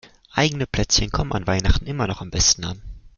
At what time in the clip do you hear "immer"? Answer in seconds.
1.85-2.07